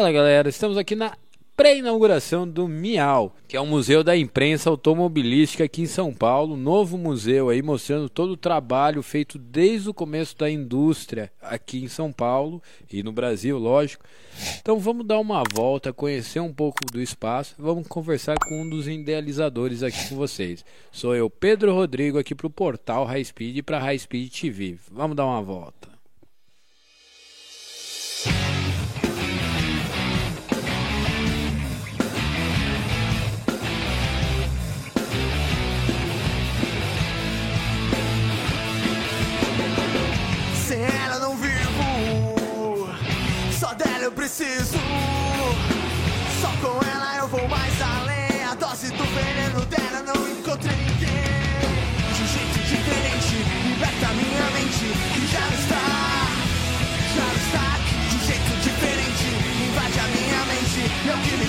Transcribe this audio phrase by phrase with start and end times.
[0.00, 1.14] Fala galera, estamos aqui na
[1.54, 6.96] pré-inauguração do Miau, que é um museu da imprensa automobilística aqui em São Paulo, novo
[6.96, 12.10] museu aí mostrando todo o trabalho feito desde o começo da indústria aqui em São
[12.10, 14.02] Paulo e no Brasil, lógico.
[14.58, 18.88] Então vamos dar uma volta, conhecer um pouco do espaço, vamos conversar com um dos
[18.88, 20.64] idealizadores aqui com vocês.
[20.90, 24.78] Sou eu, Pedro Rodrigo, aqui para o portal High Speed e para High Speed TV.
[24.90, 25.89] Vamos dar uma volta.
[44.10, 44.76] Eu preciso.
[46.40, 48.44] Só com ela eu vou mais além.
[48.44, 51.30] A dose do veneno dela não encontrei ninguém.
[52.14, 53.36] De um jeito diferente,
[53.66, 54.86] liberta minha mente.
[55.14, 55.86] Que já está,
[57.16, 57.66] já está.
[58.08, 59.26] De um jeito diferente,
[59.68, 60.80] invade a minha mente.
[61.06, 61.39] O que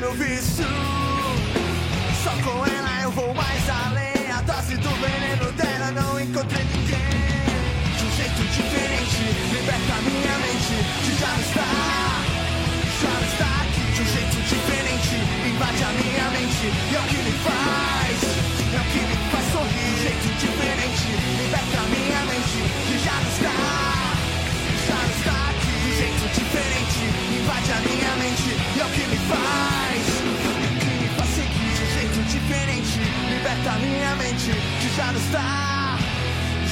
[0.00, 0.64] meu vício,
[2.24, 4.30] só com ela eu vou mais além.
[4.32, 6.96] A dose do veneno dela não encontrei ninguém.
[7.98, 10.76] De um jeito diferente, liberta minha mente.
[11.04, 11.68] Que já não está,
[13.02, 13.92] já não está aqui.
[13.92, 16.66] De um jeito diferente, invade a minha mente.
[16.90, 17.79] E é o que me faz,
[33.60, 34.52] liberta minha mente.
[34.80, 35.98] Que já não está,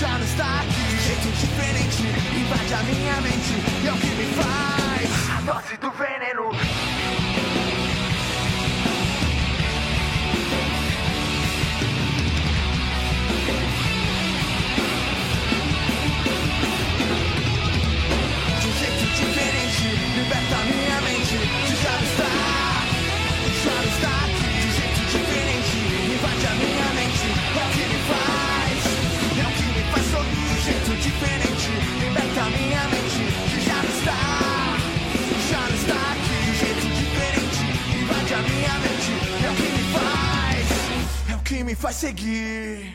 [0.00, 0.98] já não está aqui.
[1.06, 2.02] Jeito diferente,
[2.36, 3.52] invade a minha mente.
[3.82, 6.81] E é o que me faz, a dose do veneno.
[41.92, 42.94] Faz seguir.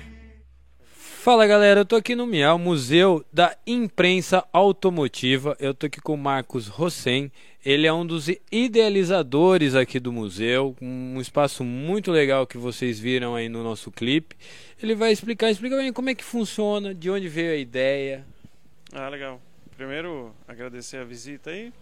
[0.82, 5.56] Fala galera, eu tô aqui no Miau, Museu da Imprensa Automotiva.
[5.60, 7.32] Eu tô aqui com o Marcos Rossen.
[7.64, 13.36] Ele é um dos idealizadores aqui do museu, um espaço muito legal que vocês viram
[13.36, 14.36] aí no nosso clipe.
[14.82, 18.26] Ele vai explicar, explica bem como é que funciona, de onde veio a ideia.
[18.94, 19.42] Ah, legal.
[19.76, 21.74] Primeiro, agradecer a visita aí.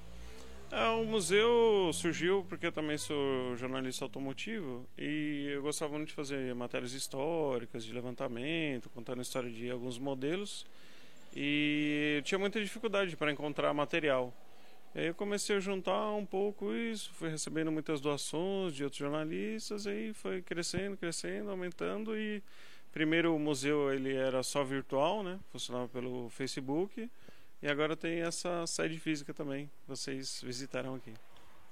[0.77, 6.13] Ah, o museu surgiu porque eu também sou jornalista automotivo e eu gostava muito de
[6.13, 10.65] fazer matérias históricas, de levantamento, contando a história de alguns modelos.
[11.33, 14.33] E eu tinha muita dificuldade para encontrar material.
[14.93, 18.99] E aí eu comecei a juntar um pouco isso, fui recebendo muitas doações de outros
[18.99, 22.43] jornalistas, e aí foi crescendo, crescendo, aumentando e
[22.91, 25.39] primeiro o museu ele era só virtual, né?
[25.53, 27.09] Funcionava pelo Facebook.
[27.65, 29.67] E agora tem essa sede física também.
[29.87, 31.11] Vocês visitarão aqui.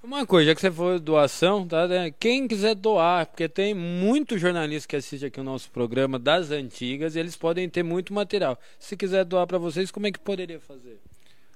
[0.02, 1.86] Uma coisa, já que você for doação, tá?
[1.86, 2.10] né?
[2.10, 7.14] Quem quiser doar, porque tem muitos jornalistas que assistem aqui o nosso programa das antigas
[7.14, 8.58] e eles podem ter muito material.
[8.76, 10.98] Se quiser doar para vocês, como é que poderia fazer?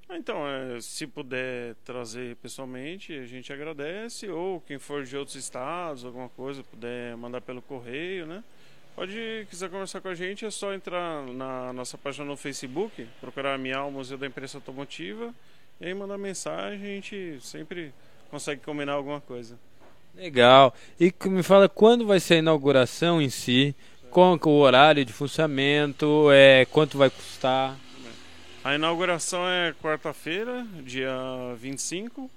[0.08, 4.28] Ah, Então, é, se puder trazer pessoalmente, a gente agradece.
[4.28, 8.44] Ou quem for de outros estados, alguma coisa, puder mandar pelo correio, né?
[8.98, 13.56] Pode, quiser conversar com a gente, é só entrar na nossa página no Facebook, procurar
[13.56, 15.32] Miau Museu da Imprensa Automotiva,
[15.80, 17.94] e aí mandar mensagem, a gente sempre
[18.28, 19.56] consegue combinar alguma coisa.
[20.16, 20.74] Legal.
[20.98, 23.72] E me fala quando vai ser a inauguração em si,
[24.10, 27.76] qual é o horário de funcionamento, é, quanto vai custar.
[28.64, 31.14] A inauguração é quarta-feira, dia
[31.56, 32.28] 25.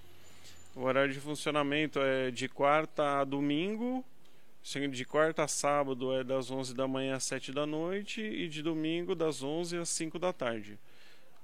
[0.76, 4.06] O horário de funcionamento é de quarta a domingo.
[4.64, 8.62] De quarta a sábado é das 11 da manhã às 7 da noite e de
[8.62, 10.78] domingo das 11 às 5 da tarde.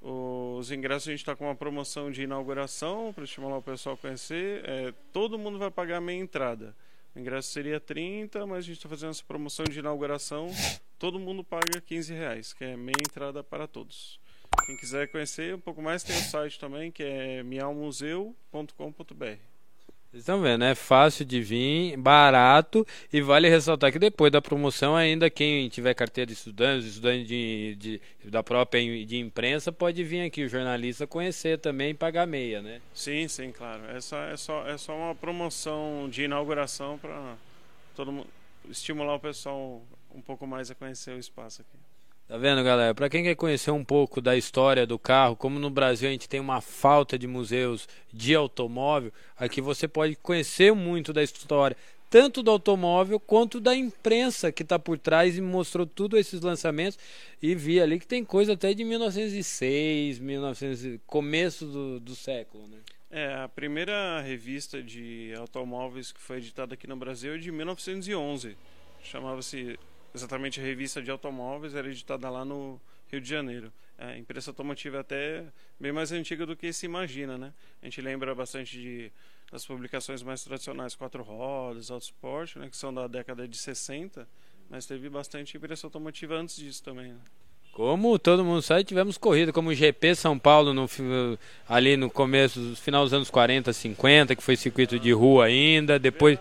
[0.01, 3.97] Os ingressos a gente está com uma promoção de inauguração para estimular o pessoal a
[3.97, 4.63] conhecer.
[4.63, 6.75] É, todo mundo vai pagar meia entrada.
[7.15, 10.47] O ingresso seria 30, mas a gente está fazendo essa promoção de inauguração.
[10.99, 14.19] Todo mundo paga 15 reais, que é meia entrada para todos.
[14.65, 19.56] Quem quiser conhecer um pouco mais, tem o site também, que é miaumuseu.com.br.
[20.09, 24.95] Vocês estão vendo, é fácil de vir, barato e vale ressaltar que depois da promoção
[24.95, 30.21] ainda quem tiver carteira de estudante, estudante de, de, da própria de imprensa pode vir
[30.21, 32.79] aqui o jornalista conhecer também e pagar meia, né?
[32.93, 33.83] Sim, sim, claro.
[33.85, 37.35] É só, é só, é só uma promoção de inauguração para
[37.93, 38.27] todo mundo
[38.69, 39.81] estimular o pessoal
[40.15, 41.86] um pouco mais a conhecer o espaço aqui.
[42.27, 42.93] Tá vendo, galera?
[42.93, 46.27] Para quem quer conhecer um pouco da história do carro, como no Brasil a gente
[46.27, 51.77] tem uma falta de museus de automóvel, aqui você pode conhecer muito da história,
[52.09, 56.99] tanto do automóvel quanto da imprensa que está por trás e mostrou tudo esses lançamentos
[57.41, 62.79] e vi ali que tem coisa até de 1906, 1900, começo do, do século, né?
[63.09, 68.57] É, a primeira revista de automóveis que foi editada aqui no Brasil é de 1911.
[69.01, 69.79] Chamava-se
[70.17, 72.79] exatamente a revista de automóveis, era editada lá no
[73.09, 73.71] Rio de Janeiro.
[73.97, 75.43] É, a imprensa automotiva é até
[75.79, 77.53] bem mais antiga do que se imagina, né?
[77.81, 79.11] A gente lembra bastante de,
[79.51, 82.69] das publicações mais tradicionais, Quatro Rodas, Autosport, né?
[82.69, 84.27] Que são da década de 60,
[84.69, 87.19] mas teve bastante imprensa automotiva antes disso também, né?
[87.71, 90.89] Como todo mundo sabe, tivemos corrida como o GP São Paulo no,
[91.69, 96.39] ali no começo, final dos anos 40, 50, que foi circuito de rua ainda, depois...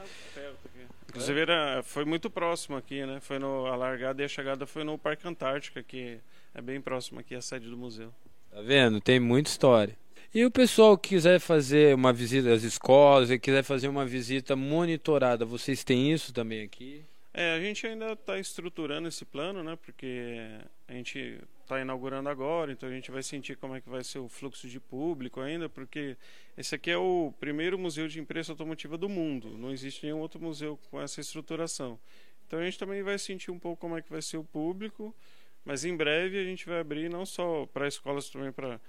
[1.16, 3.18] Inclusive era, foi muito próximo aqui, né?
[3.20, 6.18] Foi no, a largada e a chegada foi no Parque Antártica, que
[6.54, 8.12] é bem próximo aqui, a sede do museu.
[8.50, 9.00] Tá vendo?
[9.00, 9.96] Tem muita história.
[10.34, 14.54] E o pessoal que quiser fazer uma visita às escolas e quiser fazer uma visita
[14.54, 17.02] monitorada, vocês têm isso também aqui?
[17.38, 19.76] É, a gente ainda está estruturando esse plano, né?
[19.76, 20.40] Porque
[20.88, 24.20] a gente está inaugurando agora, então a gente vai sentir como é que vai ser
[24.20, 26.16] o fluxo de público ainda, porque
[26.56, 29.50] esse aqui é o primeiro museu de imprensa automotiva do mundo.
[29.58, 32.00] Não existe nenhum outro museu com essa estruturação.
[32.46, 35.14] Então a gente também vai sentir um pouco como é que vai ser o público,
[35.62, 38.80] mas em breve a gente vai abrir não só para escolas, também para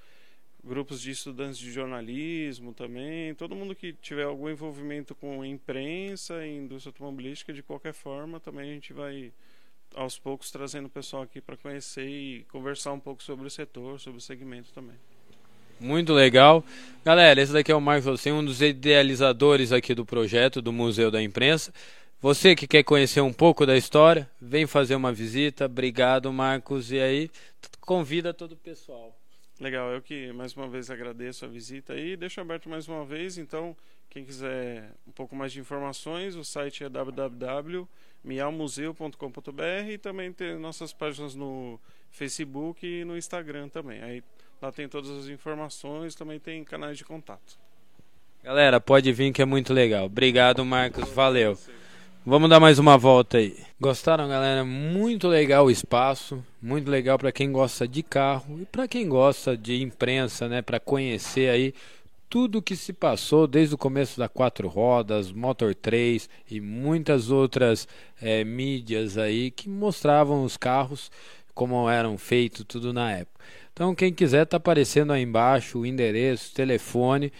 [0.67, 6.57] grupos de estudantes de jornalismo também, todo mundo que tiver algum envolvimento com imprensa e
[6.57, 9.31] indústria automobilística, de qualquer forma, também a gente vai
[9.95, 13.99] aos poucos trazendo o pessoal aqui para conhecer e conversar um pouco sobre o setor,
[13.99, 14.95] sobre o segmento também.
[15.79, 16.63] Muito legal.
[17.05, 21.11] Galera, esse daqui é o Marcos Rossim, um dos idealizadores aqui do projeto do Museu
[21.11, 21.71] da Imprensa.
[22.19, 25.65] Você que quer conhecer um pouco da história, vem fazer uma visita.
[25.65, 26.91] Obrigado, Marcos.
[26.91, 27.29] E aí,
[27.79, 29.15] convida todo o pessoal.
[29.59, 32.15] Legal, eu que mais uma vez agradeço a visita aí.
[32.15, 33.75] Deixo aberto mais uma vez, então,
[34.07, 40.93] quem quiser um pouco mais de informações, o site é www.mialmuseu.com.br e também tem nossas
[40.93, 41.79] páginas no
[42.11, 44.03] Facebook e no Instagram também.
[44.03, 44.23] Aí
[44.61, 47.57] lá tem todas as informações, também tem canais de contato.
[48.43, 50.05] Galera, pode vir que é muito legal.
[50.05, 51.09] Obrigado, Marcos.
[51.09, 51.57] Valeu.
[52.29, 53.55] Vamos dar mais uma volta aí.
[53.79, 54.65] Gostaram, galera?
[54.65, 59.55] Muito legal o espaço, muito legal para quem gosta de carro e para quem gosta
[59.55, 61.73] de imprensa, né, para conhecer aí
[62.29, 67.87] tudo que se passou desde o começo da quatro rodas, Motor 3 e muitas outras
[68.21, 71.09] é, mídias aí que mostravam os carros
[71.55, 73.39] como eram feitos tudo na época.
[73.71, 77.31] Então quem quiser tá aparecendo aí embaixo o endereço, telefone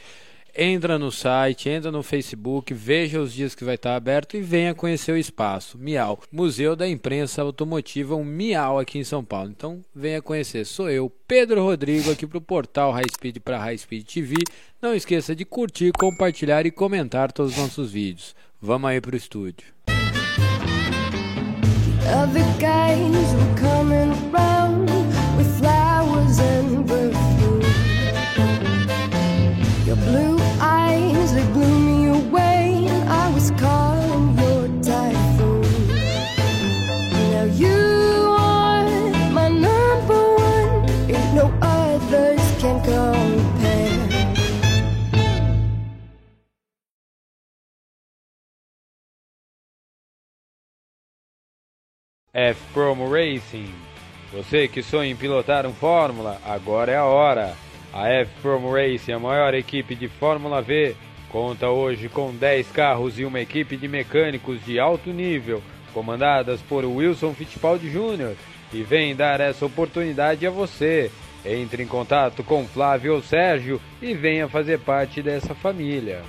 [0.57, 4.73] entra no site, entra no Facebook, veja os dias que vai estar aberto e venha
[4.73, 5.77] conhecer o espaço.
[5.77, 9.51] Miau, Museu da Imprensa Automotiva, um Miau aqui em São Paulo.
[9.51, 10.65] Então venha conhecer.
[10.65, 14.35] Sou eu, Pedro Rodrigo, aqui para o portal High Speed para High Speed TV.
[14.81, 18.35] Não esqueça de curtir, compartilhar e comentar todos os nossos vídeos.
[18.59, 19.67] Vamos aí para o estúdio.
[52.33, 53.73] F-Promo Racing.
[54.33, 57.55] Você que sonha em pilotar um Fórmula, agora é a hora.
[57.93, 60.95] A F-Promo Racing, a maior equipe de Fórmula V,
[61.29, 66.83] conta hoje com 10 carros e uma equipe de mecânicos de alto nível, comandadas por
[66.83, 68.35] Wilson Fittipaldi Jr.
[68.73, 71.09] E vem dar essa oportunidade a você.
[71.45, 76.21] Entre em contato com Flávio ou Sérgio e venha fazer parte dessa família.